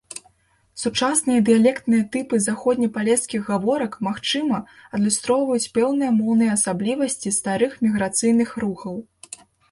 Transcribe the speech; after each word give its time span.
Сучасныя 0.83 1.41
дыялектныя 1.47 2.05
тыпы 2.13 2.35
заходнепалескіх 2.45 3.41
гаворак, 3.49 3.97
магчыма, 4.07 4.57
адлюстроўваюць 4.99 5.71
пэўныя 5.75 6.09
моўныя 6.21 6.55
асаблівасці 6.57 7.35
старых 7.39 7.77
міграцыйных 7.85 8.55
рухаў. 8.65 8.97